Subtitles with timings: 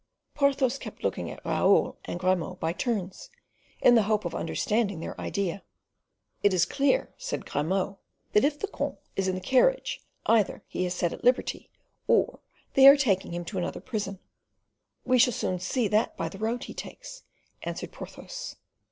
[0.33, 3.29] Porthos kept looking at Raoul and Grimaud by turns,
[3.81, 5.61] in the hope of understanding their idea.
[6.41, 7.97] "It is clear," said Grimaud,
[8.33, 11.69] "that if the comte is in the carriage, either he is set at liberty
[12.07, 12.39] or
[12.73, 14.17] they are taking him to another prison."
[15.05, 17.21] "We shall soon see that by the road he takes,"
[17.61, 18.55] answered Porthos.